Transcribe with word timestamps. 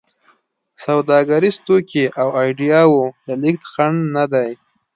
سوداګریز 0.85 1.55
توکي 1.65 2.03
او 2.21 2.27
ایډیاوو 2.41 3.03
د 3.25 3.27
لېږد 3.41 3.63
خنډ 3.71 3.99
نه 4.15 4.25
دی. 4.33 4.51